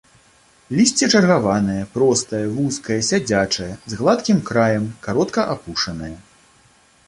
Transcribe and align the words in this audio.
Лісце 0.77 1.09
чаргаванае, 1.17 1.75
простае, 1.97 2.41
вузкае, 2.57 2.99
сядзячае, 3.11 3.69
з 3.95 4.03
гладкім 4.03 4.43
краем, 4.51 4.91
каротка 5.07 5.41
апушанае. 5.57 6.15